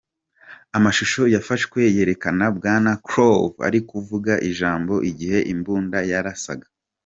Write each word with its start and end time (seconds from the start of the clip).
Amashusho 0.77 1.21
yafashwe 1.35 1.79
yerekana 1.95 2.45
Bwana 2.57 2.91
Karlov 3.07 3.51
ari 3.67 3.79
kuvuga 3.89 4.33
ijambo 4.49 4.93
igihe 5.09 5.37
imbunda 5.53 5.97
yarasaga. 6.11 6.67